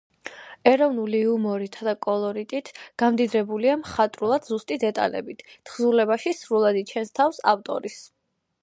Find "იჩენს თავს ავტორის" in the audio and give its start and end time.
6.85-8.03